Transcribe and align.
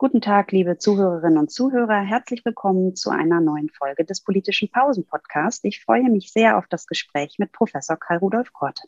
Guten 0.00 0.20
Tag, 0.20 0.52
liebe 0.52 0.78
Zuhörerinnen 0.78 1.38
und 1.38 1.50
Zuhörer. 1.50 2.02
Herzlich 2.02 2.44
willkommen 2.44 2.94
zu 2.94 3.10
einer 3.10 3.40
neuen 3.40 3.68
Folge 3.68 4.04
des 4.04 4.20
Politischen 4.20 4.70
Pausen-Podcasts. 4.70 5.64
Ich 5.64 5.82
freue 5.82 6.08
mich 6.08 6.30
sehr 6.30 6.56
auf 6.56 6.68
das 6.68 6.86
Gespräch 6.86 7.40
mit 7.40 7.50
Professor 7.50 7.96
Karl-Rudolf 7.96 8.52
Korte. 8.52 8.82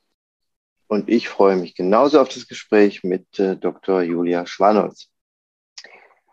Und 0.87 1.09
ich 1.09 1.29
freue 1.29 1.57
mich 1.57 1.75
genauso 1.75 2.21
auf 2.21 2.29
das 2.29 2.47
Gespräch 2.47 3.03
mit 3.03 3.41
äh, 3.41 3.57
Dr. 3.57 4.03
Julia 4.03 4.47
Schwanholz. 4.47 5.09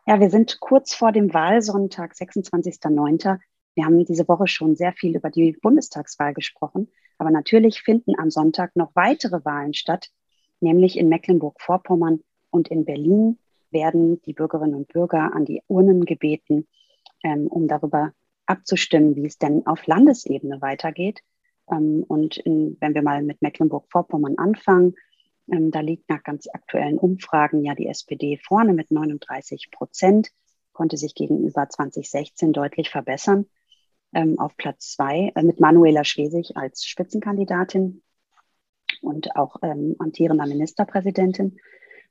Ja, 0.06 0.20
wir 0.20 0.30
sind 0.30 0.60
kurz 0.60 0.94
vor 0.94 1.12
dem 1.12 1.34
Wahlsonntag, 1.34 2.14
26.09. 2.14 3.40
Wir 3.74 3.84
haben 3.84 4.06
diese 4.06 4.28
Woche 4.28 4.48
schon 4.48 4.76
sehr 4.76 4.94
viel 4.94 5.16
über 5.16 5.32
die 5.32 5.54
Bundestagswahl 5.60 6.36
gesprochen. 6.36 6.92
Aber 7.18 7.32
natürlich 7.32 7.82
finden 7.82 8.14
am 8.20 8.30
Sonntag 8.30 8.76
noch 8.76 8.92
weitere 8.94 9.44
Wahlen 9.44 9.74
statt, 9.74 10.12
nämlich 10.60 11.00
in 11.00 11.10
Mecklenburg-Vorpommern 11.10 12.20
und 12.52 12.68
in 12.68 12.86
Berlin 12.86 13.40
werden 13.78 14.22
die 14.24 14.34
Bürgerinnen 14.34 14.74
und 14.74 14.88
Bürger 14.88 15.34
an 15.34 15.46
die 15.46 15.62
Urnen 15.68 16.06
gebeten, 16.06 16.68
ähm, 17.24 17.48
um 17.48 17.68
darüber 17.68 18.12
abzustimmen, 18.48 19.16
wie 19.16 19.26
es 19.26 19.38
denn 19.38 19.68
auf 19.68 19.86
Landesebene 19.86 20.62
weitergeht. 20.62 21.22
Ähm, 21.70 22.04
und 22.08 22.38
in, 22.38 22.78
wenn 22.80 22.96
wir 22.96 23.04
mal 23.04 23.22
mit 23.22 23.42
Mecklenburg-Vorpommern 23.42 24.38
anfangen, 24.38 24.96
ähm, 25.52 25.72
da 25.72 25.82
liegt 25.82 26.10
nach 26.10 26.24
ganz 26.24 26.48
aktuellen 26.52 26.98
Umfragen 26.98 27.64
ja 27.64 27.76
die 27.76 27.88
SPD 27.88 28.38
vorne 28.38 28.74
mit 28.74 28.92
39 28.92 29.70
Prozent, 29.72 30.30
konnte 30.74 30.98
sich 30.98 31.14
gegenüber 31.14 31.70
2016 31.70 32.54
deutlich 32.54 32.90
verbessern. 32.90 33.46
Ähm, 34.14 34.40
auf 34.40 34.56
Platz 34.58 34.94
zwei 34.94 35.32
äh, 35.36 35.44
mit 35.44 35.60
Manuela 35.60 36.04
Schwesig 36.04 36.56
als 36.56 36.86
Spitzenkandidatin 36.86 38.02
und 39.02 39.36
auch 39.36 39.58
ähm, 39.62 39.96
amtierender 40.00 40.46
Ministerpräsidentin. 40.46 41.60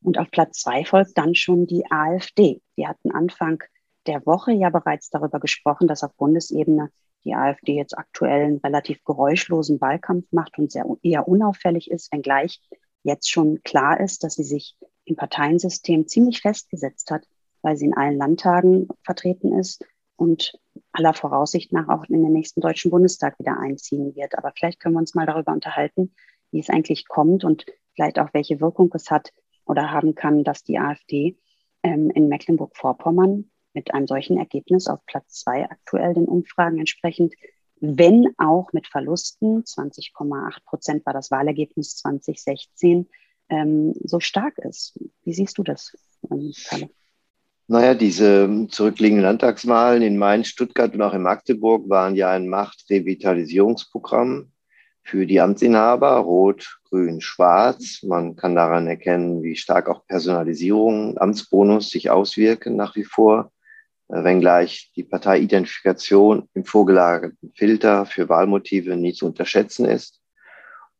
Und 0.02 0.18
auf 0.18 0.30
Platz 0.30 0.60
zwei 0.60 0.84
folgt 0.84 1.16
dann 1.18 1.34
schon 1.34 1.66
die 1.66 1.84
AfD. 1.90 2.60
Die 2.76 2.86
hatten 2.86 3.10
Anfang 3.10 3.62
der 4.06 4.24
Woche 4.24 4.52
ja 4.52 4.70
bereits 4.70 5.10
darüber 5.10 5.40
gesprochen, 5.40 5.88
dass 5.88 6.04
auf 6.04 6.14
Bundesebene 6.16 6.90
die 7.24 7.34
AfD 7.34 7.74
jetzt 7.74 7.98
aktuell 7.98 8.44
einen 8.44 8.58
relativ 8.58 9.02
geräuschlosen 9.04 9.80
Wahlkampf 9.80 10.26
macht 10.30 10.58
und 10.58 10.70
sehr 10.70 10.86
eher 11.02 11.26
unauffällig 11.26 11.90
ist, 11.90 12.12
wenngleich 12.12 12.60
jetzt 13.02 13.30
schon 13.30 13.62
klar 13.62 14.00
ist, 14.00 14.22
dass 14.22 14.34
sie 14.34 14.44
sich 14.44 14.76
im 15.04 15.16
Parteiensystem 15.16 16.06
ziemlich 16.06 16.40
festgesetzt 16.40 17.10
hat, 17.10 17.26
weil 17.62 17.76
sie 17.76 17.86
in 17.86 17.96
allen 17.96 18.16
Landtagen 18.16 18.88
vertreten 19.02 19.58
ist 19.58 19.84
und 20.16 20.58
aller 20.92 21.14
Voraussicht 21.14 21.72
nach 21.72 21.88
auch 21.88 22.04
in 22.04 22.22
den 22.22 22.32
nächsten 22.32 22.60
Deutschen 22.60 22.90
Bundestag 22.90 23.38
wieder 23.38 23.58
einziehen 23.58 24.14
wird. 24.14 24.38
Aber 24.38 24.52
vielleicht 24.56 24.80
können 24.80 24.94
wir 24.94 25.00
uns 25.00 25.14
mal 25.14 25.26
darüber 25.26 25.52
unterhalten, 25.52 26.14
wie 26.50 26.60
es 26.60 26.70
eigentlich 26.70 27.08
kommt 27.08 27.44
und 27.44 27.66
vielleicht 27.94 28.18
auch 28.18 28.32
welche 28.32 28.60
Wirkung 28.60 28.90
es 28.94 29.10
hat, 29.10 29.32
oder 29.66 29.90
haben 29.90 30.14
kann, 30.14 30.44
dass 30.44 30.64
die 30.64 30.78
AfD 30.78 31.36
ähm, 31.82 32.10
in 32.10 32.28
Mecklenburg-Vorpommern 32.28 33.50
mit 33.74 33.92
einem 33.92 34.06
solchen 34.06 34.38
Ergebnis 34.38 34.88
auf 34.88 35.04
Platz 35.06 35.42
zwei 35.42 35.64
aktuell 35.64 36.14
den 36.14 36.24
Umfragen 36.24 36.78
entsprechend, 36.78 37.34
wenn 37.80 38.28
auch 38.38 38.72
mit 38.72 38.86
Verlusten, 38.86 39.62
20,8 39.62 40.64
Prozent 40.64 41.04
war 41.04 41.12
das 41.12 41.30
Wahlergebnis 41.30 41.96
2016, 41.96 43.06
ähm, 43.50 43.92
so 44.02 44.18
stark 44.18 44.56
ist. 44.58 44.98
Wie 45.24 45.34
siehst 45.34 45.58
du 45.58 45.62
das, 45.62 45.94
ähm, 46.30 46.52
Kalle? 46.68 46.88
Naja, 47.68 47.94
diese 47.94 48.68
zurückliegenden 48.70 49.24
Landtagswahlen 49.24 50.02
in 50.02 50.16
Mainz, 50.16 50.48
Stuttgart 50.48 50.94
und 50.94 51.02
auch 51.02 51.14
in 51.14 51.22
Magdeburg 51.22 51.88
waren 51.88 52.14
ja 52.14 52.30
ein 52.30 52.48
Machtrevitalisierungsprogramm 52.48 54.52
für 55.06 55.24
die 55.24 55.40
Amtsinhaber, 55.40 56.16
rot, 56.16 56.80
grün, 56.84 57.20
schwarz. 57.20 58.02
Man 58.02 58.34
kann 58.34 58.56
daran 58.56 58.88
erkennen, 58.88 59.42
wie 59.42 59.54
stark 59.54 59.88
auch 59.88 60.04
Personalisierung, 60.06 61.16
Amtsbonus 61.18 61.90
sich 61.90 62.10
auswirken 62.10 62.74
nach 62.74 62.96
wie 62.96 63.04
vor, 63.04 63.52
äh, 64.08 64.24
wenngleich 64.24 64.90
die 64.96 65.04
Parteiidentifikation 65.04 66.48
im 66.54 66.64
vorgelagerten 66.64 67.52
Filter 67.54 68.04
für 68.04 68.28
Wahlmotive 68.28 68.96
nie 68.96 69.12
zu 69.12 69.26
unterschätzen 69.26 69.86
ist. 69.86 70.20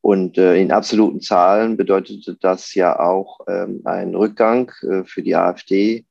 Und 0.03 0.39
äh, 0.39 0.55
in 0.55 0.71
absoluten 0.71 1.21
Zahlen 1.21 1.77
bedeutete 1.77 2.37
das 2.41 2.75
ja 2.75 3.01
auch 3.01 3.41
ähm, 3.49 3.81
einen 3.85 4.15
Rückgang 4.15 4.71
äh, 4.83 5.03
für 5.03 5.23
die 5.23 5.35
AfD, 5.35 6.07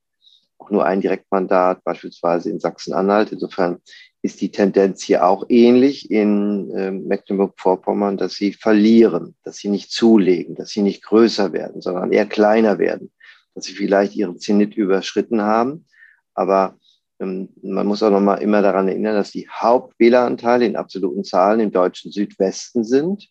auch 0.58 0.70
nur 0.70 0.86
ein 0.86 1.00
Direktmandat, 1.00 1.82
beispielsweise 1.86 2.50
in 2.50 2.60
Sachsen-Anhalt. 2.60 3.32
Insofern 3.32 3.78
ist 4.26 4.42
die 4.42 4.50
Tendenz 4.50 5.04
hier 5.04 5.24
auch 5.24 5.46
ähnlich 5.50 6.10
in 6.10 6.72
äh, 6.72 6.90
Mecklenburg-Vorpommern, 6.90 8.18
dass 8.18 8.34
sie 8.34 8.54
verlieren, 8.54 9.36
dass 9.44 9.58
sie 9.58 9.70
nicht 9.70 9.92
zulegen, 9.92 10.56
dass 10.56 10.70
sie 10.70 10.82
nicht 10.82 11.04
größer 11.04 11.54
werden, 11.54 11.80
sondern 11.80 12.12
eher 12.12 12.26
kleiner 12.26 12.80
werden, 12.80 13.12
dass 13.54 13.66
sie 13.66 13.74
vielleicht 13.74 14.16
ihren 14.16 14.40
Zenit 14.40 14.76
überschritten 14.76 15.44
haben. 15.44 15.86
Aber 16.34 16.80
ähm, 17.20 17.50
man 17.62 17.86
muss 17.86 18.02
auch 18.02 18.10
noch 18.10 18.20
mal 18.20 18.38
immer 18.38 18.64
daran 18.64 18.88
erinnern, 18.88 19.14
dass 19.14 19.30
die 19.30 19.48
Hauptwähleranteile 19.48 20.66
in 20.66 20.76
absoluten 20.76 21.24
Zahlen 21.24 21.60
im 21.60 21.72
deutschen 21.72 22.12
Südwesten 22.12 22.84
sind 22.84 23.30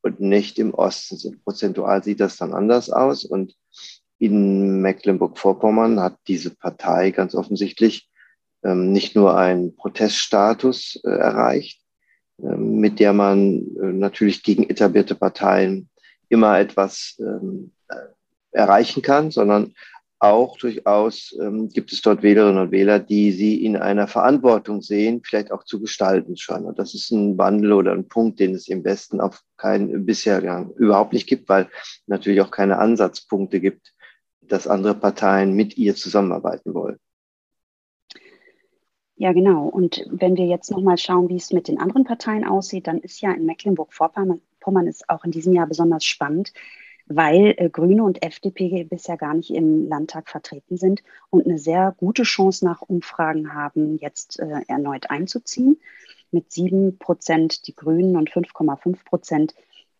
und 0.00 0.20
nicht 0.20 0.58
im 0.58 0.72
Osten 0.72 1.18
sind. 1.18 1.44
Prozentual 1.44 2.02
sieht 2.02 2.20
das 2.20 2.38
dann 2.38 2.54
anders 2.54 2.88
aus. 2.88 3.26
Und 3.26 3.54
in 4.18 4.80
Mecklenburg-Vorpommern 4.80 6.00
hat 6.00 6.16
diese 6.26 6.56
Partei 6.56 7.10
ganz 7.10 7.34
offensichtlich 7.34 8.08
nicht 8.62 9.16
nur 9.16 9.36
einen 9.36 9.74
Proteststatus 9.76 11.00
äh, 11.04 11.10
erreicht, 11.10 11.80
äh, 12.42 12.56
mit 12.56 13.00
der 13.00 13.12
man 13.12 13.62
äh, 13.80 13.92
natürlich 13.92 14.42
gegen 14.42 14.68
etablierte 14.68 15.14
Parteien 15.14 15.88
immer 16.28 16.58
etwas 16.58 17.16
ähm, 17.18 17.72
äh, 17.88 17.94
erreichen 18.52 19.02
kann, 19.02 19.30
sondern 19.30 19.74
auch 20.22 20.56
durchaus 20.56 21.36
ähm, 21.40 21.68
gibt 21.68 21.92
es 21.92 22.00
dort 22.00 22.22
Wählerinnen 22.22 22.62
und 22.62 22.70
Wähler, 22.70 23.00
die 23.00 23.32
sie 23.32 23.64
in 23.64 23.76
einer 23.76 24.06
Verantwortung 24.06 24.80
sehen, 24.80 25.20
vielleicht 25.24 25.50
auch 25.50 25.64
zu 25.64 25.80
gestalten 25.80 26.36
schon. 26.36 26.64
Und 26.64 26.78
das 26.78 26.94
ist 26.94 27.10
ein 27.10 27.36
Wandel 27.38 27.72
oder 27.72 27.90
ein 27.90 28.06
Punkt, 28.06 28.38
den 28.38 28.54
es 28.54 28.68
im 28.68 28.84
Westen 28.84 29.20
auf 29.20 29.40
keinen 29.56 30.06
bisher 30.06 30.68
überhaupt 30.76 31.12
nicht 31.12 31.26
gibt, 31.26 31.48
weil 31.48 31.68
natürlich 32.06 32.40
auch 32.40 32.52
keine 32.52 32.78
Ansatzpunkte 32.78 33.58
gibt, 33.58 33.92
dass 34.42 34.68
andere 34.68 34.94
Parteien 34.94 35.54
mit 35.54 35.76
ihr 35.76 35.96
zusammenarbeiten 35.96 36.72
wollen. 36.72 36.98
Ja, 39.22 39.30
genau. 39.32 39.68
Und 39.68 40.04
wenn 40.10 40.36
wir 40.36 40.46
jetzt 40.46 40.72
nochmal 40.72 40.98
schauen, 40.98 41.28
wie 41.28 41.36
es 41.36 41.52
mit 41.52 41.68
den 41.68 41.78
anderen 41.78 42.02
Parteien 42.02 42.44
aussieht, 42.44 42.88
dann 42.88 42.98
ist 42.98 43.20
ja 43.20 43.30
in 43.30 43.46
Mecklenburg-Vorpommern 43.46 44.86
ist 44.88 45.08
auch 45.08 45.22
in 45.22 45.30
diesem 45.30 45.52
Jahr 45.52 45.68
besonders 45.68 46.04
spannend, 46.04 46.52
weil 47.06 47.54
äh, 47.56 47.70
Grüne 47.70 48.02
und 48.02 48.24
FDP 48.24 48.82
bisher 48.82 49.16
gar 49.16 49.34
nicht 49.34 49.50
im 49.54 49.86
Landtag 49.86 50.28
vertreten 50.28 50.76
sind 50.76 51.04
und 51.30 51.46
eine 51.46 51.58
sehr 51.60 51.94
gute 51.98 52.24
Chance 52.24 52.64
nach 52.64 52.82
Umfragen 52.82 53.54
haben, 53.54 53.96
jetzt 53.98 54.40
äh, 54.40 54.62
erneut 54.66 55.08
einzuziehen. 55.08 55.80
Mit 56.32 56.50
sieben 56.50 56.98
Prozent 56.98 57.68
die 57.68 57.76
Grünen 57.76 58.16
und 58.16 58.28
5,5 58.28 59.04
Prozent 59.04 59.54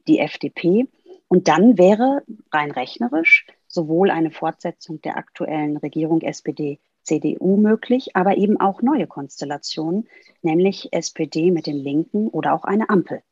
die 0.08 0.18
FDP. 0.18 0.88
Und 1.28 1.46
dann 1.46 1.78
wäre 1.78 2.24
rein 2.50 2.72
rechnerisch 2.72 3.46
sowohl 3.68 4.10
eine 4.10 4.32
Fortsetzung 4.32 5.00
der 5.00 5.16
aktuellen 5.16 5.76
Regierung 5.76 6.22
SPD 6.22 6.80
CDU 7.02 7.56
möglich, 7.56 8.16
aber 8.16 8.36
eben 8.36 8.60
auch 8.60 8.82
neue 8.82 9.06
Konstellationen, 9.06 10.08
nämlich 10.42 10.92
SPD 10.92 11.50
mit 11.50 11.66
den 11.66 11.76
Linken 11.76 12.28
oder 12.28 12.54
auch 12.54 12.64
eine 12.64 12.88
Ampel. 12.88 13.22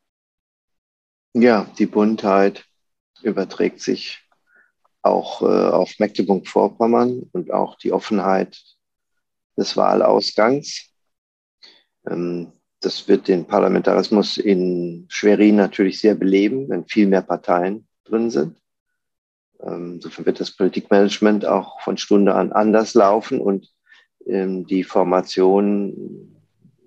Ja, 1.33 1.71
die 1.79 1.87
Buntheit 1.87 2.65
überträgt 3.23 3.81
sich 3.81 4.21
auch 5.03 5.43
äh, 5.43 5.45
auf 5.45 5.99
Mecklenburg-Vorpommern 5.99 7.29
und 7.33 7.53
auch 7.53 7.77
die 7.77 7.93
Offenheit 7.93 8.61
des 9.57 9.77
Wahlausgangs. 9.77 10.91
Ähm, 12.09 12.53
das 12.81 13.09
wird 13.09 13.29
den 13.29 13.47
Parlamentarismus 13.47 14.39
in 14.39 15.07
Schwerin 15.09 15.57
natürlich 15.57 16.01
sehr 16.01 16.15
beleben, 16.15 16.69
wenn 16.69 16.87
viel 16.87 17.07
mehr 17.07 17.23
Parteien 17.23 17.87
drin 18.05 18.31
sind. 18.31 18.59
Ähm, 19.65 19.95
insofern 19.95 20.27
wird 20.27 20.41
das 20.41 20.57
Politikmanagement 20.57 21.45
auch 21.45 21.81
von 21.81 21.97
Stunde 21.97 22.35
an 22.35 22.53
anders 22.53 22.95
laufen 22.95 23.41
und 23.41 23.69
ähm, 24.27 24.67
die 24.67 24.85
Formationen 24.85 26.37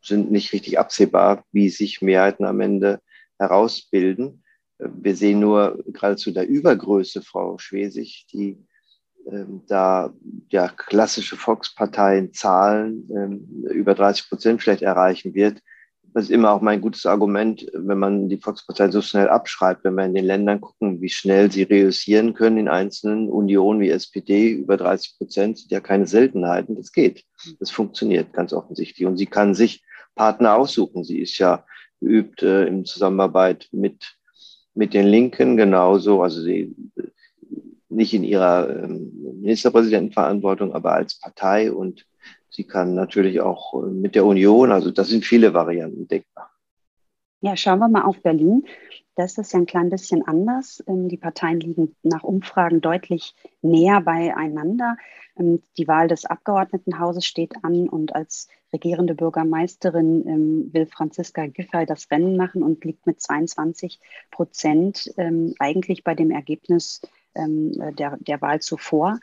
sind 0.02 0.32
nicht 0.32 0.54
richtig 0.54 0.80
absehbar, 0.80 1.44
wie 1.52 1.70
sich 1.70 2.02
Mehrheiten 2.02 2.46
am 2.46 2.60
Ende 2.60 3.00
herausbilden. 3.40 4.44
Wir 4.78 5.16
sehen 5.16 5.40
nur 5.40 5.82
geradezu 5.88 6.32
der 6.32 6.48
Übergröße 6.48 7.22
Frau 7.22 7.58
Schwesig, 7.58 8.28
die 8.32 8.58
ähm, 9.32 9.64
da 9.68 10.14
ja 10.50 10.68
klassische 10.68 11.38
Volksparteien 11.38 12.34
Zahlen 12.34 13.64
über 13.72 13.96
30 13.96 14.28
Prozent 14.28 14.62
vielleicht 14.62 14.82
erreichen 14.82 15.34
wird, 15.34 15.62
das 16.14 16.26
ist 16.26 16.30
immer 16.30 16.52
auch 16.52 16.62
mein 16.62 16.82
gutes 16.82 17.06
Argument, 17.06 17.66
wenn 17.74 17.98
man 17.98 18.30
die 18.30 18.38
Volkspartei 18.38 18.90
so 18.90 19.02
schnell 19.02 19.30
abschreibt, 19.30 19.84
wenn 19.84 19.96
wir 19.96 20.06
in 20.06 20.14
den 20.14 20.26
Ländern 20.26 20.62
gucken, 20.62 21.02
wie 21.02 21.10
schnell 21.10 21.52
sie 21.52 21.64
reüssieren 21.64 22.34
können 22.34 22.58
in 22.58 22.68
einzelnen 22.68 23.30
Unionen 23.30 23.82
wie 23.82 23.90
SPD, 23.90 24.52
über 24.52 24.78
30 24.78 25.18
Prozent 25.18 25.58
sind 25.58 25.72
ja 25.72 25.80
keine 25.80 26.06
Seltenheiten. 26.06 26.76
Das 26.76 26.92
geht. 26.92 27.24
Das 27.60 27.72
funktioniert 27.72 28.32
ganz 28.34 28.54
offensichtlich. 28.54 29.08
Und 29.08 29.18
sie 29.18 29.26
kann 29.26 29.56
sich 29.56 29.84
Partner 30.16 30.56
aussuchen. 30.56 31.04
Sie 31.04 31.20
ist 31.20 31.38
ja 31.40 31.66
geübt 32.00 32.44
äh, 32.44 32.66
in 32.66 32.86
Zusammenarbeit 32.86 33.68
mit, 33.72 34.16
mit 34.76 34.94
den 34.94 35.08
Linken 35.08 35.58
genauso. 35.58 36.22
Also 36.22 36.42
sie 36.42 36.76
nicht 37.90 38.14
in 38.14 38.24
ihrer 38.24 38.84
ähm, 38.84 39.12
Ministerpräsidentenverantwortung, 39.42 40.74
aber 40.74 40.94
als 40.94 41.20
Partei 41.20 41.72
und 41.72 42.06
sie 42.54 42.64
kann 42.64 42.94
natürlich 42.94 43.42
auch 43.42 43.74
äh, 43.74 43.88
mit 43.88 44.16
der 44.16 44.26
Union, 44.26 44.72
also 44.72 44.92
das 44.92 45.10
sind 45.10 45.26
viele 45.26 45.54
Varianten 45.54 46.08
denkbar. 46.08 46.52
Ja, 47.42 47.58
schauen 47.58 47.80
wir 47.80 47.90
mal 47.90 48.04
auf 48.04 48.22
Berlin. 48.22 48.66
Das 49.16 49.38
ist 49.38 49.52
ja 49.54 49.60
ein 49.60 49.66
klein 49.66 49.90
bisschen 49.90 50.26
anders. 50.26 50.82
Ähm, 50.88 51.10
die 51.10 51.18
Parteien 51.18 51.60
liegen 51.60 51.96
nach 52.02 52.24
Umfragen 52.24 52.80
deutlich 52.80 53.36
näher 53.62 54.02
beieinander. 54.02 54.96
Ähm, 55.38 55.62
die 55.78 55.88
Wahl 55.88 56.08
des 56.08 56.26
Abgeordnetenhauses 56.26 57.26
steht 57.26 57.54
an 57.64 57.90
und 57.90 58.16
als 58.16 58.48
regierende 58.72 59.14
Bürgermeisterin 59.14 60.28
ähm, 60.28 60.74
will 60.74 60.86
Franziska 60.86 61.48
Giffey 61.48 61.86
das 61.86 62.10
Rennen 62.12 62.38
machen 62.38 62.64
und 62.64 62.86
liegt 62.86 63.06
mit 63.06 63.22
22 63.22 64.00
Prozent 64.32 65.14
eigentlich 65.60 66.04
bei 66.04 66.16
dem 66.16 66.32
Ergebnis 66.32 67.02
der, 67.36 68.18
der 68.20 68.42
Wahl 68.42 68.62
zuvor 68.62 69.20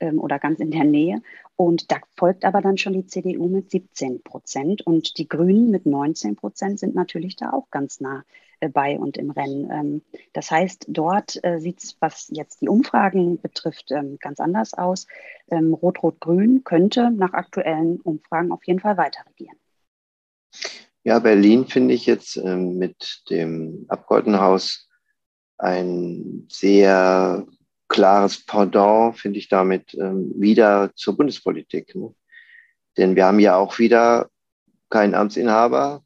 oder 0.00 0.38
ganz 0.38 0.60
in 0.60 0.70
der 0.70 0.84
Nähe. 0.84 1.22
Und 1.56 1.92
da 1.92 1.96
folgt 2.16 2.44
aber 2.44 2.60
dann 2.60 2.78
schon 2.78 2.92
die 2.94 3.06
CDU 3.06 3.48
mit 3.48 3.70
17 3.70 4.22
Prozent 4.22 4.82
und 4.86 5.18
die 5.18 5.28
Grünen 5.28 5.70
mit 5.70 5.86
19 5.86 6.34
Prozent 6.34 6.80
sind 6.80 6.94
natürlich 6.94 7.36
da 7.36 7.52
auch 7.52 7.70
ganz 7.70 8.00
nah 8.00 8.24
äh, 8.62 8.68
bei 8.68 8.98
und 8.98 9.16
im 9.16 9.30
Rennen. 9.30 9.70
Ähm, 9.70 10.02
das 10.32 10.50
heißt, 10.50 10.86
dort 10.88 11.38
äh, 11.44 11.58
sieht 11.60 11.82
es, 11.82 11.96
was 12.00 12.28
jetzt 12.32 12.62
die 12.62 12.68
Umfragen 12.68 13.40
betrifft, 13.40 13.90
ähm, 13.90 14.16
ganz 14.18 14.40
anders 14.40 14.74
aus. 14.74 15.06
Ähm, 15.50 15.74
Rot-Rot-Grün 15.74 16.64
könnte 16.64 17.10
nach 17.10 17.32
aktuellen 17.32 18.00
Umfragen 18.00 18.50
auf 18.50 18.64
jeden 18.64 18.80
Fall 18.80 18.96
weiter 18.96 19.24
regieren. 19.28 19.56
Ja, 21.04 21.18
Berlin 21.18 21.66
finde 21.66 21.94
ich 21.94 22.06
jetzt 22.06 22.36
mit 22.36 23.24
dem 23.28 23.86
Abgeordnetenhaus 23.88 24.88
ein 25.58 26.46
sehr 26.48 27.44
klares 27.92 28.44
Pendant, 28.44 29.16
finde 29.18 29.38
ich 29.38 29.48
damit, 29.48 29.94
ähm, 29.94 30.32
wieder 30.34 30.90
zur 30.96 31.16
Bundespolitik. 31.16 31.94
Ne? 31.94 32.12
Denn 32.96 33.14
wir 33.14 33.26
haben 33.26 33.38
ja 33.38 33.56
auch 33.56 33.78
wieder 33.78 34.28
keinen 34.90 35.14
Amtsinhaber. 35.14 36.02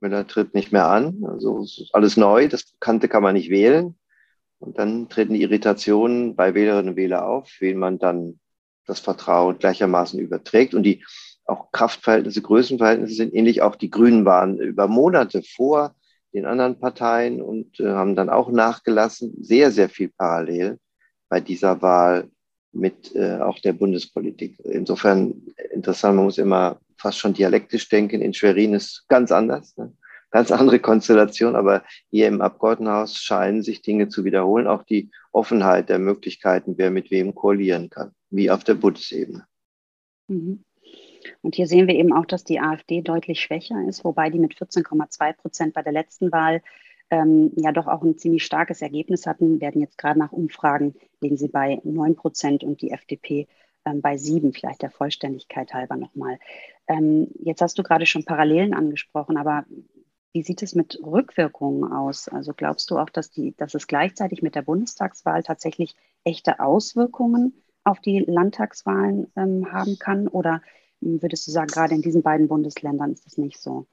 Müller 0.00 0.26
tritt 0.26 0.54
nicht 0.54 0.72
mehr 0.72 0.86
an. 0.86 1.24
Also 1.26 1.66
alles 1.92 2.16
neu. 2.16 2.48
Das 2.48 2.64
Bekannte 2.64 3.08
kann 3.08 3.22
man 3.22 3.34
nicht 3.34 3.50
wählen. 3.50 3.96
Und 4.60 4.78
dann 4.78 5.08
treten 5.08 5.34
die 5.34 5.42
Irritationen 5.42 6.36
bei 6.36 6.54
Wählerinnen 6.54 6.90
und 6.90 6.96
Wählern 6.96 7.24
auf, 7.24 7.50
wen 7.58 7.78
man 7.78 7.98
dann 7.98 8.38
das 8.86 9.00
Vertrauen 9.00 9.58
gleichermaßen 9.58 10.18
überträgt. 10.20 10.72
Und 10.74 10.84
die 10.84 11.04
auch 11.46 11.72
Kraftverhältnisse, 11.72 12.42
Größenverhältnisse 12.42 13.14
sind 13.14 13.34
ähnlich. 13.34 13.60
Auch 13.60 13.74
die 13.74 13.90
Grünen 13.90 14.24
waren 14.24 14.58
über 14.58 14.86
Monate 14.86 15.42
vor 15.42 15.94
den 16.32 16.46
anderen 16.46 16.78
Parteien 16.78 17.42
und 17.42 17.80
äh, 17.80 17.88
haben 17.88 18.14
dann 18.14 18.30
auch 18.30 18.50
nachgelassen. 18.50 19.34
Sehr, 19.40 19.72
sehr 19.72 19.88
viel 19.88 20.10
parallel 20.16 20.78
bei 21.34 21.40
dieser 21.40 21.82
Wahl 21.82 22.30
mit 22.70 23.12
äh, 23.16 23.40
auch 23.40 23.58
der 23.58 23.72
Bundespolitik. 23.72 24.56
Insofern 24.60 25.42
interessant, 25.72 26.14
man 26.14 26.26
muss 26.26 26.38
immer 26.38 26.78
fast 26.96 27.18
schon 27.18 27.34
dialektisch 27.34 27.88
denken. 27.88 28.22
In 28.22 28.32
Schwerin 28.32 28.72
ist 28.72 29.04
ganz 29.08 29.32
anders, 29.32 29.76
ne? 29.76 29.92
ganz 30.30 30.52
andere 30.52 30.78
Konstellation, 30.78 31.56
aber 31.56 31.82
hier 32.08 32.28
im 32.28 32.40
Abgeordnetenhaus 32.40 33.16
scheinen 33.16 33.64
sich 33.64 33.82
Dinge 33.82 34.10
zu 34.10 34.24
wiederholen, 34.24 34.68
auch 34.68 34.84
die 34.84 35.10
Offenheit 35.32 35.88
der 35.88 35.98
Möglichkeiten, 35.98 36.74
wer 36.76 36.92
mit 36.92 37.10
wem 37.10 37.34
koalieren 37.34 37.90
kann, 37.90 38.12
wie 38.30 38.48
auf 38.48 38.62
der 38.62 38.74
Bundesebene. 38.74 39.44
Mhm. 40.28 40.62
Und 41.42 41.56
hier 41.56 41.66
sehen 41.66 41.88
wir 41.88 41.96
eben 41.96 42.12
auch, 42.12 42.26
dass 42.26 42.44
die 42.44 42.60
AfD 42.60 43.02
deutlich 43.02 43.40
schwächer 43.40 43.84
ist, 43.88 44.04
wobei 44.04 44.30
die 44.30 44.38
mit 44.38 44.54
14,2 44.54 45.32
Prozent 45.32 45.74
bei 45.74 45.82
der 45.82 45.92
letzten 45.92 46.30
Wahl 46.30 46.62
ähm, 47.10 47.52
ja 47.56 47.72
doch 47.72 47.86
auch 47.86 48.02
ein 48.02 48.18
ziemlich 48.18 48.44
starkes 48.44 48.82
Ergebnis 48.82 49.26
hatten, 49.26 49.60
werden 49.60 49.80
jetzt 49.80 49.98
gerade 49.98 50.18
nach 50.18 50.32
Umfragen 50.32 50.94
liegen 51.20 51.36
sie 51.36 51.48
bei 51.48 51.80
9 51.84 52.16
Prozent 52.16 52.64
und 52.64 52.82
die 52.82 52.90
FDP 52.90 53.46
ähm, 53.84 54.00
bei 54.00 54.16
7, 54.16 54.52
vielleicht 54.52 54.82
der 54.82 54.90
Vollständigkeit 54.90 55.72
halber 55.74 55.96
nochmal. 55.96 56.38
Ähm, 56.86 57.28
jetzt 57.40 57.62
hast 57.62 57.78
du 57.78 57.82
gerade 57.82 58.06
schon 58.06 58.24
Parallelen 58.24 58.74
angesprochen, 58.74 59.36
aber 59.36 59.64
wie 60.32 60.42
sieht 60.42 60.62
es 60.62 60.74
mit 60.74 60.98
Rückwirkungen 61.02 61.92
aus? 61.92 62.28
Also 62.28 62.52
glaubst 62.54 62.90
du 62.90 62.98
auch, 62.98 63.10
dass, 63.10 63.30
die, 63.30 63.54
dass 63.56 63.74
es 63.74 63.86
gleichzeitig 63.86 64.42
mit 64.42 64.54
der 64.54 64.62
Bundestagswahl 64.62 65.42
tatsächlich 65.42 65.94
echte 66.24 66.58
Auswirkungen 66.60 67.62
auf 67.84 68.00
die 68.00 68.18
Landtagswahlen 68.18 69.30
ähm, 69.36 69.72
haben 69.72 69.98
kann? 69.98 70.26
Oder 70.26 70.60
hm, 71.00 71.22
würdest 71.22 71.46
du 71.46 71.52
sagen, 71.52 71.68
gerade 71.68 71.94
in 71.94 72.02
diesen 72.02 72.22
beiden 72.22 72.48
Bundesländern 72.48 73.12
ist 73.12 73.26
das 73.26 73.38
nicht 73.38 73.60
so? 73.60 73.86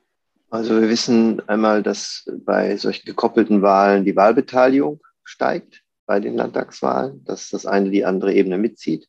Also 0.51 0.81
wir 0.81 0.89
wissen 0.89 1.42
einmal, 1.48 1.81
dass 1.81 2.30
bei 2.45 2.75
solchen 2.75 3.06
gekoppelten 3.06 3.62
Wahlen 3.62 4.03
die 4.03 4.18
Wahlbeteiligung 4.18 5.01
steigt 5.24 5.81
bei 6.06 6.19
den 6.19 6.36
Landtagswahlen, 6.36 7.24
dass 7.24 7.50
das 7.51 7.65
eine 7.65 7.89
die 7.89 8.03
andere 8.03 8.33
Ebene 8.33 8.57
mitzieht. 8.57 9.07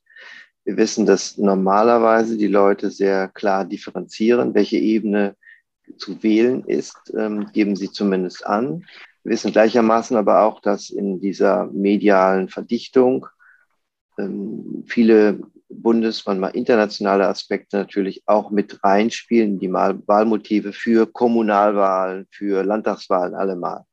Wir 0.65 0.77
wissen, 0.77 1.05
dass 1.05 1.39
normalerweise 1.39 2.37
die 2.37 2.47
Leute 2.47 2.93
sehr 2.93 3.27
klar 3.27 3.65
differenzieren, 3.65 4.55
welche 4.55 4.77
Ebene 4.77 5.35
zu 5.97 6.23
wählen 6.23 6.63
ist, 6.63 7.13
ähm, 7.19 7.49
geben 7.53 7.75
sie 7.75 7.91
zumindest 7.91 8.47
an. 8.47 8.85
Wir 9.25 9.33
wissen 9.33 9.51
gleichermaßen 9.51 10.17
aber 10.17 10.43
auch, 10.43 10.61
dass 10.61 10.91
in 10.91 11.21
dieser 11.21 11.67
medialen 11.73 12.51
Verdichtung 12.51 13.27
ähm, 14.17 14.85
viele 14.87 15.41
Bundes-, 15.75 16.27
manchmal 16.27 16.55
internationale 16.55 17.29
Aspekte 17.29 17.77
natürlich 17.77 18.23
auch 18.27 18.51
mit 18.51 18.83
reinspielen, 18.85 19.59
die 19.59 19.73
Wahlmotive 19.73 20.73
für 20.73 21.07
Kommunalwahlen, 21.07 22.27
für 22.31 22.65
Landtagswahlen 22.65 23.35
allemal. 23.35 23.85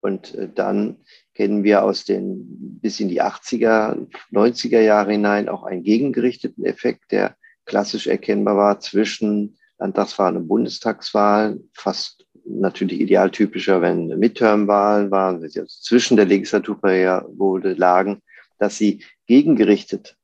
Und 0.00 0.34
äh, 0.34 0.48
dann 0.54 0.98
kennen 1.34 1.64
wir 1.64 1.82
aus 1.82 2.04
den 2.04 2.78
bis 2.80 3.00
in 3.00 3.08
die 3.08 3.22
80er, 3.22 4.06
90er 4.32 4.80
Jahre 4.80 5.12
hinein 5.12 5.48
auch 5.48 5.64
einen 5.64 5.82
gegengerichteten 5.82 6.64
Effekt, 6.64 7.10
der 7.10 7.36
klassisch 7.64 8.06
erkennbar 8.06 8.56
war 8.56 8.80
zwischen 8.80 9.56
Landtagswahlen 9.78 10.36
und 10.36 10.48
Bundestagswahlen, 10.48 11.70
fast 11.72 12.26
natürlich 12.44 13.00
idealtypischer, 13.00 13.80
wenn 13.80 14.08
Midterm-Wahlen 14.08 15.10
waren, 15.10 15.42
wenn 15.42 15.48
sie 15.48 15.60
also 15.60 15.74
zwischen 15.80 16.16
der 16.16 16.26
Legislaturperiode 16.26 17.72
lagen, 17.72 18.20
dass 18.58 18.76
sie 18.76 19.02
gegengerichtet 19.26 20.16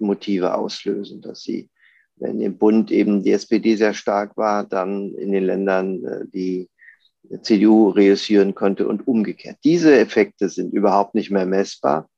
Motive 0.00 0.54
auslösen, 0.54 1.20
dass 1.20 1.42
sie, 1.42 1.70
wenn 2.16 2.40
im 2.40 2.58
Bund 2.58 2.90
eben 2.90 3.22
die 3.22 3.32
SPD 3.32 3.76
sehr 3.76 3.94
stark 3.94 4.36
war, 4.36 4.64
dann 4.64 5.14
in 5.14 5.32
den 5.32 5.44
Ländern 5.44 6.04
äh, 6.04 6.24
die 6.32 6.68
CDU 7.42 7.90
reüssieren 7.90 8.54
konnte 8.54 8.88
und 8.88 9.06
umgekehrt. 9.06 9.58
Diese 9.64 9.98
Effekte 9.98 10.48
sind 10.48 10.72
überhaupt 10.72 11.14
nicht 11.14 11.30
mehr 11.30 11.46
messbar. 11.46 12.08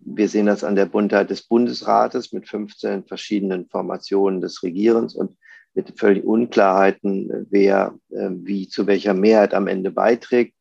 Wir 0.00 0.28
sehen 0.28 0.46
das 0.46 0.64
an 0.64 0.76
der 0.76 0.86
Buntheit 0.86 1.30
des 1.30 1.42
Bundesrates 1.42 2.32
mit 2.32 2.48
15 2.48 3.04
verschiedenen 3.04 3.68
Formationen 3.68 4.40
des 4.40 4.62
Regierens 4.62 5.14
und 5.14 5.36
mit 5.74 5.98
völligen 5.98 6.26
Unklarheiten, 6.26 7.46
wer 7.50 7.94
äh, 8.10 8.30
wie 8.30 8.68
zu 8.68 8.86
welcher 8.86 9.14
Mehrheit 9.14 9.54
am 9.54 9.66
Ende 9.66 9.90
beiträgt. 9.90 10.54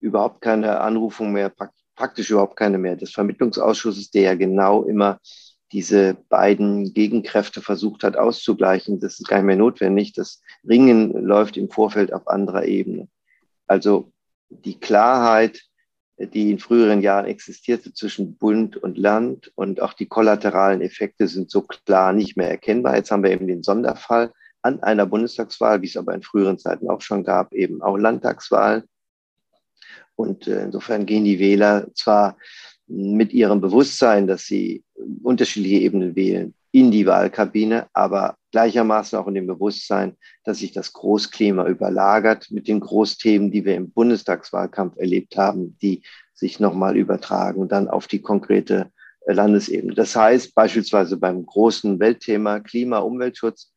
Überhaupt 0.00 0.40
keine 0.42 0.80
Anrufung 0.80 1.32
mehr, 1.32 1.52
praktisch 1.96 2.30
überhaupt 2.30 2.56
keine 2.56 2.78
mehr 2.78 2.96
des 2.96 3.12
Vermittlungsausschusses, 3.12 4.10
der 4.10 4.22
ja 4.22 4.34
genau 4.34 4.84
immer 4.84 5.18
diese 5.72 6.14
beiden 6.28 6.94
Gegenkräfte 6.94 7.60
versucht 7.60 8.02
hat 8.02 8.16
auszugleichen. 8.16 9.00
Das 9.00 9.20
ist 9.20 9.28
gar 9.28 9.38
nicht 9.38 9.46
mehr 9.46 9.56
notwendig. 9.56 10.12
Das 10.12 10.40
Ringen 10.66 11.12
läuft 11.24 11.56
im 11.56 11.70
Vorfeld 11.70 12.12
auf 12.12 12.26
anderer 12.26 12.64
Ebene. 12.64 13.08
Also 13.66 14.12
die 14.48 14.78
Klarheit, 14.80 15.62
die 16.18 16.50
in 16.50 16.58
früheren 16.58 17.02
Jahren 17.02 17.26
existierte 17.26 17.92
zwischen 17.92 18.36
Bund 18.36 18.76
und 18.76 18.98
Land 18.98 19.52
und 19.54 19.80
auch 19.80 19.92
die 19.92 20.06
kollateralen 20.06 20.80
Effekte 20.80 21.28
sind 21.28 21.50
so 21.50 21.62
klar 21.62 22.12
nicht 22.12 22.36
mehr 22.36 22.50
erkennbar. 22.50 22.96
Jetzt 22.96 23.10
haben 23.10 23.22
wir 23.22 23.30
eben 23.30 23.46
den 23.46 23.62
Sonderfall 23.62 24.32
an 24.62 24.82
einer 24.82 25.06
Bundestagswahl, 25.06 25.82
wie 25.82 25.86
es 25.86 25.96
aber 25.96 26.14
in 26.14 26.22
früheren 26.22 26.58
Zeiten 26.58 26.90
auch 26.90 27.02
schon 27.02 27.22
gab, 27.24 27.52
eben 27.52 27.82
auch 27.82 27.96
Landtagswahlen. 27.96 28.84
Und 30.16 30.48
äh, 30.48 30.64
insofern 30.64 31.06
gehen 31.06 31.24
die 31.24 31.38
Wähler 31.38 31.86
zwar 31.94 32.36
mit 32.88 33.32
ihrem 33.32 33.60
Bewusstsein, 33.60 34.26
dass 34.26 34.46
sie 34.46 34.82
unterschiedliche 35.22 35.82
Ebenen 35.82 36.16
wählen, 36.16 36.54
in 36.72 36.90
die 36.90 37.06
Wahlkabine, 37.06 37.86
aber 37.92 38.36
gleichermaßen 38.52 39.18
auch 39.18 39.26
in 39.26 39.34
dem 39.34 39.46
Bewusstsein, 39.46 40.16
dass 40.44 40.58
sich 40.58 40.72
das 40.72 40.92
Großklima 40.92 41.66
überlagert 41.66 42.50
mit 42.50 42.68
den 42.68 42.80
Großthemen, 42.80 43.50
die 43.50 43.64
wir 43.64 43.74
im 43.74 43.90
Bundestagswahlkampf 43.90 44.96
erlebt 44.96 45.36
haben, 45.36 45.76
die 45.80 46.02
sich 46.34 46.60
nochmal 46.60 46.96
übertragen 46.96 47.68
dann 47.68 47.88
auf 47.88 48.06
die 48.06 48.20
konkrete 48.20 48.90
Landesebene. 49.26 49.94
Das 49.94 50.14
heißt 50.14 50.54
beispielsweise 50.54 51.16
beim 51.16 51.44
großen 51.44 51.98
Weltthema 52.00 52.60
Klima, 52.60 52.98
Umweltschutz, 52.98 53.72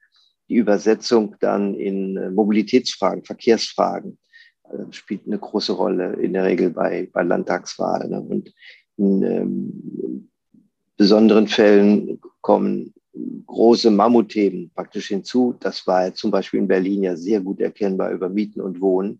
die 0.47 0.55
Übersetzung 0.55 1.35
dann 1.39 1.75
in 1.75 2.17
äh, 2.17 2.29
Mobilitätsfragen, 2.29 3.23
Verkehrsfragen 3.23 4.17
äh, 4.65 4.91
spielt 4.91 5.25
eine 5.25 5.39
große 5.39 5.73
Rolle 5.73 6.13
in 6.13 6.33
der 6.33 6.43
Regel 6.43 6.71
bei, 6.71 7.09
bei 7.11 7.23
Landtagswahlen. 7.23 8.13
Und 8.13 8.53
in 9.01 9.23
ähm, 9.23 10.29
besonderen 10.95 11.47
Fällen 11.47 12.21
kommen 12.41 12.93
große 13.47 13.89
Mammutthemen 13.89 14.71
praktisch 14.73 15.07
hinzu. 15.07 15.55
Das 15.59 15.85
war 15.87 16.13
zum 16.13 16.29
Beispiel 16.29 16.59
in 16.59 16.67
Berlin 16.67 17.03
ja 17.03 17.15
sehr 17.15 17.41
gut 17.41 17.59
erkennbar 17.59 18.11
über 18.11 18.29
Mieten 18.29 18.61
und 18.61 18.79
Wohnen, 18.79 19.19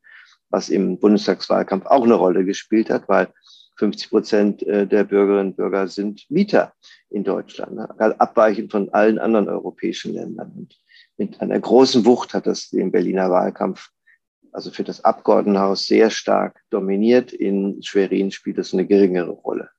was 0.50 0.70
im 0.70 1.00
Bundestagswahlkampf 1.00 1.88
auch 1.88 2.04
eine 2.04 2.14
Rolle 2.14 2.46
gespielt 2.46 2.90
hat, 2.90 3.10
weil 3.10 3.28
50 3.78 4.10
Prozent 4.10 4.64
äh, 4.64 4.86
der 4.86 5.04
Bürgerinnen 5.04 5.50
und 5.50 5.58
Bürger 5.58 5.88
sind 5.88 6.30
Mieter 6.30 6.74
in 7.10 7.24
Deutschland, 7.24 7.74
ne? 7.74 7.90
abweichend 8.20 8.72
von 8.72 8.90
allen 8.90 9.18
anderen 9.18 9.50
europäischen 9.50 10.14
Ländern. 10.14 10.52
Und 10.56 10.78
mit 11.18 11.42
einer 11.42 11.60
großen 11.60 12.06
Wucht 12.06 12.36
hat 12.36 12.46
das 12.46 12.70
den 12.70 12.92
Berliner 12.92 13.32
Wahlkampf, 13.32 13.90
also 14.51 14.72
für 14.72 14.84
das 14.84 15.03
Abgeordnetenhaus, 15.03 15.86
sehr 15.86 16.10
stark 16.10 16.62
dominiert. 16.70 17.34
In 17.34 17.81
Schwerin 17.84 18.31
spielt 18.31 18.58
es 18.58 18.74
eine 18.74 18.86
geringere 18.86 19.31
Rolle. 19.31 19.70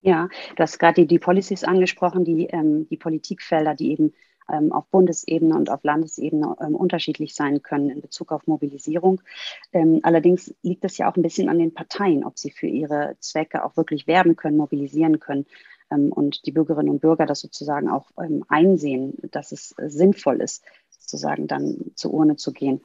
Ja, 0.00 0.28
du 0.56 0.62
hast 0.62 0.78
gerade 0.78 1.00
die, 1.00 1.06
die 1.06 1.18
Policies 1.18 1.64
angesprochen, 1.64 2.24
die, 2.24 2.46
ähm, 2.46 2.86
die 2.90 2.98
Politikfelder, 2.98 3.74
die 3.74 3.90
eben 3.90 4.12
ähm, 4.52 4.72
auf 4.72 4.86
Bundesebene 4.88 5.54
und 5.54 5.70
auf 5.70 5.82
Landesebene 5.82 6.56
ähm, 6.60 6.74
unterschiedlich 6.74 7.34
sein 7.34 7.62
können 7.62 7.90
in 7.90 8.02
Bezug 8.02 8.32
auf 8.32 8.46
Mobilisierung. 8.46 9.22
Ähm, 9.72 10.00
allerdings 10.02 10.54
liegt 10.62 10.84
es 10.84 10.98
ja 10.98 11.10
auch 11.10 11.16
ein 11.16 11.22
bisschen 11.22 11.48
an 11.48 11.58
den 11.58 11.72
Parteien, 11.72 12.24
ob 12.24 12.38
sie 12.38 12.50
für 12.50 12.66
ihre 12.66 13.16
Zwecke 13.20 13.64
auch 13.64 13.76
wirklich 13.76 14.06
werben 14.06 14.36
können, 14.36 14.58
mobilisieren 14.58 15.20
können 15.20 15.46
ähm, 15.90 16.12
und 16.12 16.44
die 16.46 16.52
Bürgerinnen 16.52 16.90
und 16.90 17.00
Bürger 17.00 17.26
das 17.26 17.40
sozusagen 17.40 17.88
auch 17.88 18.10
ähm, 18.18 18.44
einsehen, 18.48 19.14
dass 19.30 19.52
es 19.52 19.74
sinnvoll 19.78 20.40
ist, 20.40 20.64
sozusagen 21.04 21.46
dann 21.46 21.92
zur 21.94 22.12
Urne 22.12 22.36
zu 22.36 22.52
gehen. 22.52 22.80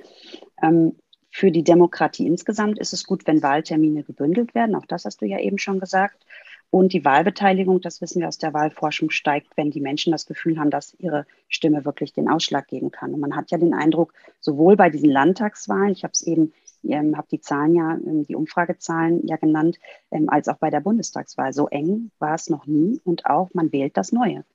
Ähm, 0.62 0.96
für 1.32 1.52
die 1.52 1.64
Demokratie 1.64 2.26
insgesamt 2.26 2.80
ist 2.80 2.94
es 2.94 3.06
gut, 3.06 3.28
wenn 3.28 3.44
Wahltermine 3.44 4.04
gebündelt 4.04 4.56
werden. 4.56 4.76
Auch 4.76 4.86
das 4.86 5.06
hast 5.06 5.22
du 5.22 5.26
ja 5.26 5.40
eben 5.40 5.58
schon 5.58 5.80
gesagt. 5.80 6.26
Und 6.72 6.94
die 6.94 7.04
Wahlbeteiligung, 7.04 7.82
das 7.82 8.00
wissen 8.02 8.20
wir 8.20 8.28
aus 8.28 8.38
der 8.38 8.54
Wahlforschung, 8.54 9.10
steigt, 9.10 9.58
wenn 9.58 9.72
die 9.72 9.82
Menschen 9.82 10.12
das 10.12 10.28
Gefühl 10.28 10.60
haben, 10.60 10.70
dass 10.70 10.94
ihre 11.00 11.26
Stimme 11.48 11.84
wirklich 11.84 12.14
den 12.14 12.30
Ausschlag 12.30 12.68
geben 12.68 12.92
kann. 12.92 13.14
Und 13.14 13.20
man 13.20 13.36
hat 13.36 13.50
ja 13.50 13.58
den 13.58 13.74
Eindruck, 13.74 14.14
sowohl 14.40 14.76
bei 14.76 14.90
diesen 14.90 15.10
Landtagswahlen, 15.10 15.92
ich 15.92 16.04
habe 16.04 16.14
es 16.14 16.22
eben, 16.22 16.54
ähm, 16.84 17.18
habe 17.18 17.28
die 17.32 17.42
Zahlen 17.42 17.74
ja, 17.74 17.94
ähm, 17.94 18.24
die 18.24 18.36
Umfragezahlen 18.36 19.26
ja 19.26 19.38
genannt, 19.38 19.80
ähm, 20.12 20.30
als 20.30 20.48
auch 20.48 20.58
bei 20.58 20.70
der 20.70 20.82
Bundestagswahl. 20.82 21.54
So 21.54 21.68
eng 21.70 22.12
war 22.20 22.36
es 22.36 22.50
noch 22.50 22.68
nie 22.68 23.02
und 23.04 23.26
auch 23.26 23.50
man 23.54 23.72
wählt 23.72 23.98
das 23.98 24.12
Neue 24.12 24.46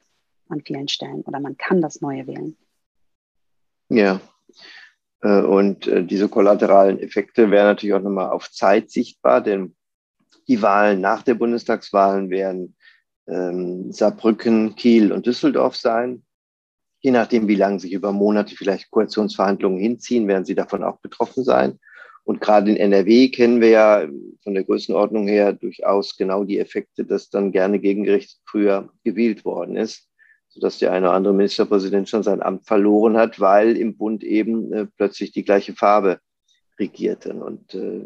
an 0.49 0.61
vielen 0.61 0.89
Stellen 0.89 1.23
oder 1.23 1.41
man 1.41 1.57
kann 1.57 1.81
das 1.81 2.01
Neue 2.01 2.27
wählen. 2.29 2.57
Ja. 3.97 4.21
Äh, 5.23 5.43
und 5.43 5.87
äh, 5.87 6.05
diese 6.05 6.29
kollateralen 6.29 6.99
Effekte 6.99 7.51
wären 7.51 7.67
natürlich 7.67 7.95
auch 7.95 8.03
nochmal 8.03 8.31
auf 8.31 8.51
Zeit 8.51 8.91
sichtbar, 8.91 9.41
denn 9.41 9.75
die 10.49 10.61
Wahlen 10.61 11.01
nach 11.01 11.23
der 11.23 11.35
Bundestagswahlen 11.35 12.29
werden 12.31 12.77
ähm, 13.27 13.93
Saarbrücken, 13.93 14.75
Kiel 14.77 15.13
und 15.13 15.27
Düsseldorf 15.27 15.77
sein. 15.77 16.25
Je 17.01 17.11
nachdem, 17.11 17.49
wie 17.49 17.55
lange 17.55 17.81
sich 17.81 17.93
über 17.93 18.13
Monate 18.13 18.55
vielleicht 18.57 18.91
Koalitionsverhandlungen 18.91 19.79
hinziehen, 19.79 20.27
werden 20.29 20.45
sie 20.45 20.55
davon 20.55 20.83
auch 20.83 20.99
betroffen 21.01 21.45
sein. 21.45 21.79
Und 22.25 22.41
gerade 22.41 22.71
in 22.71 22.77
NRW 22.77 23.29
kennen 23.29 23.61
wir 23.61 23.69
ja 23.69 24.09
von 24.43 24.55
der 24.55 24.65
Größenordnung 24.65 25.29
her 25.29 25.53
durchaus 25.53 26.17
genau 26.17 26.45
die 26.45 26.59
Effekte, 26.59 27.05
dass 27.05 27.29
dann 27.29 27.53
gerne 27.53 27.79
gegengerichtet 27.79 28.41
früher 28.47 28.91
gewählt 29.05 29.45
worden 29.45 29.77
ist, 29.77 30.09
sodass 30.55 30.79
der 30.79 30.93
eine 30.93 31.09
oder 31.09 31.17
andere 31.17 31.35
Ministerpräsident 31.35 32.09
schon 32.09 32.23
sein 32.23 32.41
Amt 32.41 32.67
verloren 32.67 33.17
hat, 33.17 33.41
weil 33.41 33.77
im 33.77 33.97
Bund 33.97 34.23
eben 34.23 34.73
äh, 34.73 34.87
plötzlich 34.87 35.33
die 35.33 35.45
gleiche 35.45 35.75
Farbe 35.75 36.21
regierten. 36.79 37.43
Und 37.43 37.75
äh, 37.75 38.05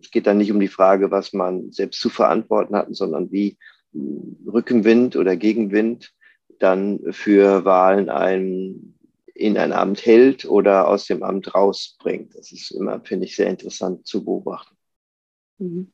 es 0.00 0.10
geht 0.10 0.26
dann 0.26 0.38
nicht 0.38 0.52
um 0.52 0.60
die 0.60 0.68
Frage, 0.68 1.10
was 1.10 1.32
man 1.32 1.72
selbst 1.72 2.00
zu 2.00 2.10
verantworten 2.10 2.76
hat, 2.76 2.94
sondern 2.94 3.32
wie 3.32 3.56
hm, 3.92 4.36
Rückenwind 4.46 5.16
oder 5.16 5.36
Gegenwind 5.36 6.12
dann 6.58 7.00
für 7.12 7.64
Wahlen 7.64 8.10
ein, 8.10 8.94
in 9.34 9.56
ein 9.56 9.72
Amt 9.72 10.04
hält 10.04 10.44
oder 10.44 10.86
aus 10.86 11.06
dem 11.06 11.22
Amt 11.22 11.54
rausbringt. 11.54 12.34
Das 12.34 12.52
ist 12.52 12.72
immer, 12.72 13.00
finde 13.00 13.24
ich, 13.24 13.36
sehr 13.36 13.48
interessant 13.48 14.06
zu 14.06 14.22
beobachten. 14.22 14.76
Mhm. 15.58 15.92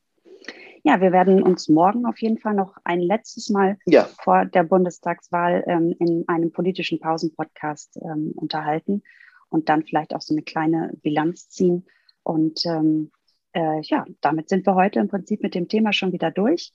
Ja, 0.83 0.99
wir 0.99 1.11
werden 1.11 1.43
uns 1.43 1.69
morgen 1.69 2.05
auf 2.05 2.19
jeden 2.21 2.39
Fall 2.39 2.55
noch 2.55 2.75
ein 2.83 3.01
letztes 3.01 3.49
Mal 3.49 3.77
ja. 3.85 4.07
vor 4.23 4.45
der 4.45 4.63
Bundestagswahl 4.63 5.63
ähm, 5.67 5.95
in 5.99 6.23
einem 6.27 6.51
politischen 6.51 6.99
Pausenpodcast 6.99 7.97
ähm, 7.97 8.33
unterhalten 8.35 9.03
und 9.49 9.69
dann 9.69 9.83
vielleicht 9.83 10.15
auch 10.15 10.21
so 10.21 10.33
eine 10.33 10.41
kleine 10.41 10.91
Bilanz 11.03 11.49
ziehen. 11.49 11.85
Und 12.23 12.65
ähm, 12.65 13.11
äh, 13.53 13.81
ja, 13.83 14.05
damit 14.21 14.49
sind 14.49 14.65
wir 14.65 14.75
heute 14.75 14.99
im 14.99 15.07
Prinzip 15.07 15.43
mit 15.43 15.53
dem 15.53 15.67
Thema 15.67 15.93
schon 15.93 16.13
wieder 16.13 16.31
durch. 16.31 16.71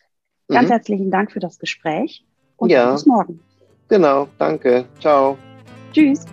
Ganz 0.49 0.69
mhm. 0.69 0.73
herzlichen 0.73 1.11
Dank 1.11 1.33
für 1.33 1.41
das 1.41 1.59
Gespräch 1.59 2.25
und 2.57 2.71
ja. 2.71 2.93
bis 2.93 3.07
morgen. 3.07 3.41
Genau, 3.89 4.29
danke. 4.39 4.87
Ciao. 5.01 5.37
Tschüss. 5.93 6.25